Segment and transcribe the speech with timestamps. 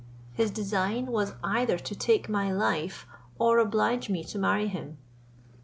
[0.33, 3.05] His design was either to take my life
[3.37, 4.97] or oblige me to marry him.